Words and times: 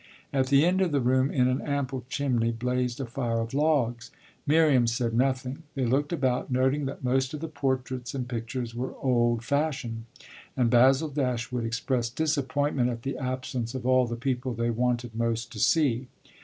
At 0.33 0.47
the 0.47 0.65
end 0.65 0.81
of 0.81 0.91
the 0.91 0.99
room, 0.99 1.29
in 1.29 1.47
an 1.47 1.61
ample 1.61 2.05
chimney, 2.09 2.51
blazed 2.51 2.99
a 2.99 3.05
fire 3.05 3.37
of 3.39 3.53
logs. 3.53 4.09
Miriam 4.47 4.87
said 4.87 5.13
nothing; 5.13 5.61
they 5.75 5.85
looked 5.85 6.11
about, 6.11 6.49
noting 6.51 6.85
that 6.85 7.03
most 7.03 7.35
of 7.35 7.39
the 7.39 7.47
portraits 7.47 8.15
and 8.15 8.27
pictures 8.27 8.73
were 8.73 8.95
"old 8.95 9.43
fashioned," 9.43 10.05
and 10.57 10.71
Basil 10.71 11.09
Dashwood 11.09 11.65
expressed 11.65 12.15
disappointment 12.15 12.89
at 12.89 13.03
the 13.03 13.15
absence 13.15 13.75
of 13.75 13.85
all 13.85 14.07
the 14.07 14.15
people 14.15 14.55
they 14.55 14.71
wanted 14.71 15.13
most 15.13 15.51
to 15.51 15.59
see. 15.59 16.07